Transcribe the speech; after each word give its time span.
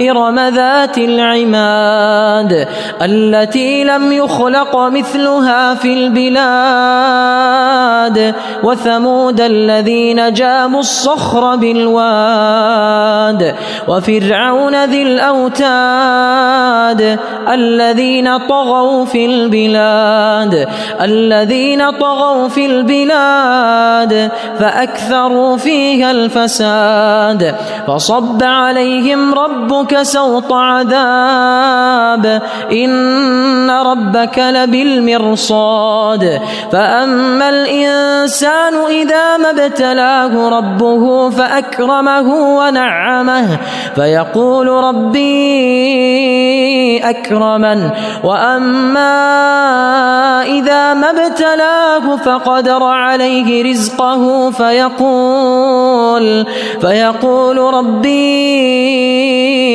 إرم 0.00 0.38
ذات 0.38 0.98
العماد 0.98 2.68
التي 3.02 3.84
لم 3.84 4.12
يخلق 4.12 4.76
مثلها 4.76 5.74
في 5.74 5.92
البلاد 5.94 7.62
وثمود 8.62 9.40
الذين 9.40 10.32
جابوا 10.32 10.80
الصخر 10.80 11.56
بالواد 11.56 13.54
وفرعون 13.88 14.84
ذي 14.84 15.02
الأوتاد 15.02 16.42
الذين 17.48 18.38
طغوا 18.38 19.04
في 19.04 19.26
البلاد 19.26 20.68
الذين 21.00 21.90
طغوا 21.90 22.48
في 22.48 22.66
البلاد 22.66 24.30
فأكثروا 24.58 25.56
فيها 25.56 26.10
الفساد 26.10 27.54
فصب 27.86 28.42
عليهم 28.42 29.34
ربك 29.82 30.02
سوط 30.02 30.52
عذاب. 30.52 32.42
إن 32.72 33.70
ربك 33.70 34.38
لبالمرصاد. 34.38 36.40
فأما 36.72 37.48
الإنسان 37.48 38.74
إذا 38.90 39.36
ما 39.36 39.50
ابتلاه 39.50 40.58
ربه 40.58 41.30
فأكرمه 41.30 42.56
ونعمه. 42.56 43.58
فيقول 43.94 44.68
ربي 44.68 45.32
أكرمن. 46.98 47.90
وأما 48.24 49.12
إذا 50.42 50.94
ما 50.94 51.10
ابتلاه 51.10 52.16
فقدر 52.16 52.82
عليه 52.82 53.70
رزقه 53.70 54.50
فيقول 54.50 56.46
فيقول 56.80 57.58
ربي 57.58 59.11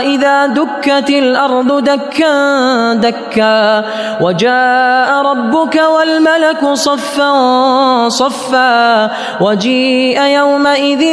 إذا 0.00 0.46
دكت 0.46 1.10
الأرض 1.10 1.84
دكا 1.84 2.94
دكا 2.94 3.84
وجاء 4.20 5.22
ربك 5.22 5.80
والملك 5.96 6.72
صفا 6.72 8.08
صفا 8.08 9.10
وجيء 9.40 10.22
يومئذ 10.22 11.04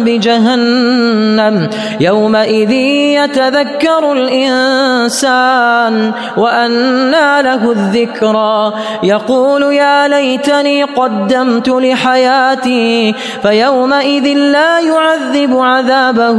بجهنم 0.00 1.68
يومئذ 2.00 2.70
يتذكر 3.20 4.12
الإنسان 4.12 6.12
وأنى 6.36 7.42
له 7.42 7.70
الذكرى 7.70 8.72
يقول 9.02 9.62
يا 9.62 10.08
ليتني 10.08 10.84
قدمت 10.84 11.68
لحياتي 11.68 13.14
فيومئذ 13.42 14.24
لا 14.38 14.80
يعذب 14.80 15.58
عذابه 15.58 16.38